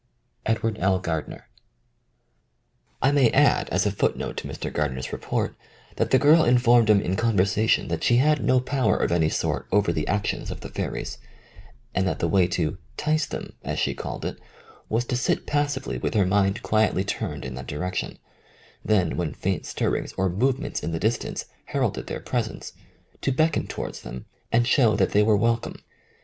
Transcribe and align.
Edward 0.47 0.79
L. 0.79 0.97
Gardner. 0.97 1.47
I 3.03 3.11
may 3.11 3.29
add 3.29 3.69
as 3.69 3.85
a 3.85 3.91
footnote 3.91 4.35
to 4.37 4.47
Mr. 4.47 4.73
Gardner's 4.73 5.13
report 5.13 5.55
that 5.97 6.09
the 6.09 6.17
girl 6.17 6.43
informed 6.43 6.89
him 6.89 6.99
in 6.99 7.15
con 7.15 7.37
versation 7.37 7.87
that 7.89 8.03
she 8.03 8.17
had 8.17 8.43
no 8.43 8.59
power 8.59 8.97
of 8.97 9.11
any 9.11 9.29
sort 9.29 9.67
over 9.71 9.91
the 9.93 10.07
actions 10.07 10.49
of 10.49 10.61
the 10.61 10.69
fairies, 10.69 11.19
and 11.93 12.07
that 12.07 12.17
the 12.17 12.27
way 12.27 12.47
to 12.47 12.79
*' 12.87 12.97
'tice 12.97 13.27
them," 13.27 13.53
as 13.63 13.77
she 13.77 13.93
called 13.93 14.25
it, 14.25 14.39
was 14.89 15.05
to 15.05 15.15
sit 15.15 15.45
passively 15.45 15.99
with 15.99 16.15
her 16.15 16.25
mind 16.25 16.63
quietly 16.63 17.03
turned 17.03 17.45
in 17.45 17.53
that 17.53 17.67
direction; 17.67 18.17
then, 18.83 19.15
when 19.17 19.35
faint 19.35 19.67
stirrings 19.67 20.13
or 20.13 20.31
movements 20.31 20.79
in 20.81 20.91
the 20.93 20.99
distance 20.99 21.45
heralded 21.65 22.07
their 22.07 22.19
presence, 22.21 22.73
to 23.21 23.31
beckon 23.31 23.67
towards 23.67 24.01
them 24.01 24.25
and 24.51 24.65
show 24.65 24.95
that 24.95 25.11
they 25.11 25.21
were 25.21 25.37
welcome. 25.37 25.77